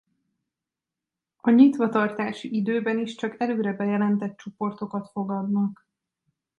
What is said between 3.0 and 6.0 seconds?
csak előre bejelentett csoportokat fogadnak.